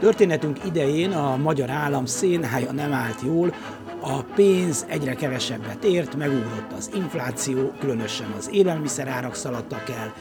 [0.00, 3.54] Történetünk idején a magyar állam szénhája nem állt jól,
[4.00, 10.12] a pénz egyre kevesebbet ért, megugrott az infláció, különösen az élelmiszerárak szaladtak el,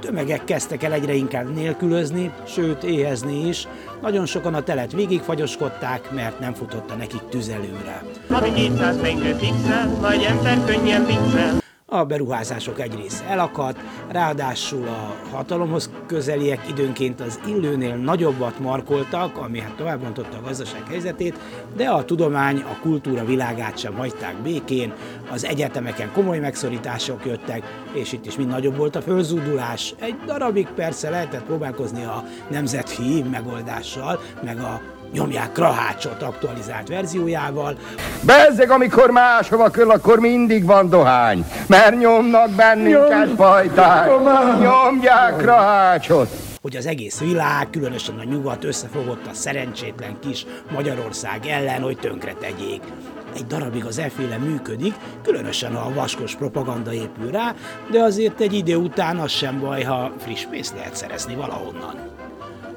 [0.00, 3.68] tömegek kezdtek el egyre inkább nélkülözni, sőt éhezni is.
[4.02, 8.02] Nagyon sokan a telet végigfagyoskodták, mert nem futotta nekik tüzelőre.
[8.28, 8.96] Havi 200
[9.38, 11.64] fixel, vagy ember könnyen pixel
[11.96, 19.60] a beruházások egy része elakadt, ráadásul a hatalomhoz közeliek időnként az illőnél nagyobbat markoltak, ami
[19.60, 21.38] hát tovább a gazdaság helyzetét,
[21.76, 24.92] de a tudomány, a kultúra világát sem hagyták békén,
[25.30, 27.62] az egyetemeken komoly megszorítások jöttek,
[27.92, 29.94] és itt is mind nagyobb volt a fölzúdulás.
[30.00, 34.80] Egy darabig persze lehetett próbálkozni a nemzeti megoldással, meg a
[35.16, 37.76] nyomják Krahácsot aktualizált verziójával.
[38.20, 43.36] Bezzeg, amikor máshova köl, akkor mindig van dohány, mert nyomnak bennünket Nyom.
[43.36, 44.10] fajták,
[44.60, 46.28] nyomják Krahácsot
[46.62, 52.32] hogy az egész világ, különösen a nyugat összefogott a szerencsétlen kis Magyarország ellen, hogy tönkre
[52.32, 52.82] tegyék.
[53.34, 57.54] Egy darabig az efféle működik, különösen ha a vaskos propaganda épül rá,
[57.90, 62.25] de azért egy idő után az sem baj, ha friss pénzt lehet szerezni valahonnan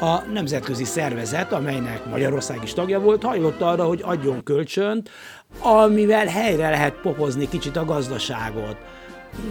[0.00, 5.10] a nemzetközi szervezet, amelynek Magyarország is tagja volt, hajlott arra, hogy adjon kölcsönt,
[5.60, 8.76] amivel helyre lehet popozni kicsit a gazdaságot.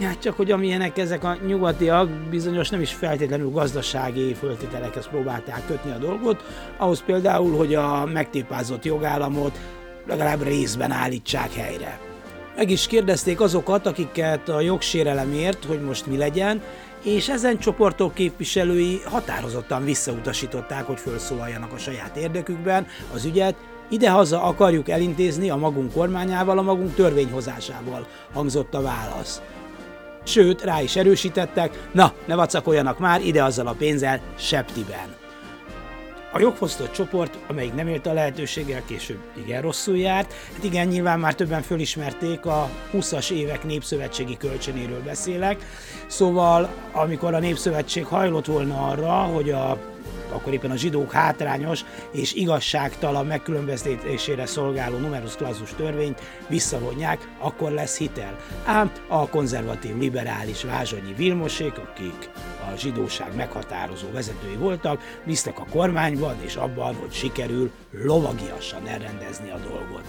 [0.02, 5.90] Hát csak hogy amilyenek ezek a nyugatiak, bizonyos nem is feltétlenül gazdasági föltételekhez próbálták kötni
[5.90, 6.44] a dolgot,
[6.76, 9.58] ahhoz például, hogy a megtépázott jogállamot
[10.06, 12.09] legalább részben állítsák helyre.
[12.56, 16.62] Meg is kérdezték azokat, akiket a jogsérelemért, hogy most mi legyen,
[17.02, 23.54] és ezen csoportok képviselői határozottan visszautasították, hogy felszólaljanak a saját érdekükben az ügyet,
[23.88, 29.42] idehaza akarjuk elintézni a magunk kormányával, a magunk törvényhozásával, hangzott a válasz.
[30.24, 35.14] Sőt, rá is erősítettek, na, ne vacakoljanak már, ide azzal a pénzzel, septiben.
[36.32, 40.32] A jogfosztott csoport, amelyik nem élt a lehetőséggel, később igen rosszul járt.
[40.54, 45.66] Hát igen, nyilván már többen fölismerték, a 20-as évek népszövetségi kölcsönéről beszélek.
[46.06, 49.78] Szóval, amikor a népszövetség hajlott volna arra, hogy a
[50.32, 57.98] akkor éppen a zsidók hátrányos és igazságtalan megkülönböztetésére szolgáló numerus clausus törvényt visszavonják, akkor lesz
[57.98, 58.36] hitel.
[58.64, 62.30] Ám a konzervatív liberális Vázsonyi Vilmosék, akik
[62.72, 69.58] a zsidóság meghatározó vezetői voltak, bíztak a kormányban és abban, hogy sikerül lovagiasan elrendezni a
[69.68, 70.04] dolgot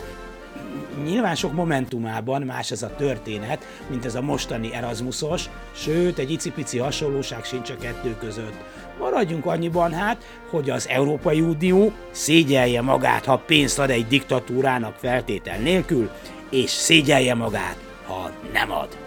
[1.04, 6.78] nyilván sok momentumában más ez a történet, mint ez a mostani Erasmusos, sőt, egy icipici
[6.78, 8.56] hasonlóság sincs a kettő között.
[9.00, 15.58] Maradjunk annyiban hát, hogy az Európai Unió szégyelje magát, ha pénzt ad egy diktatúrának feltétel
[15.58, 16.10] nélkül,
[16.50, 18.98] és szégyelje magát, ha nem ad.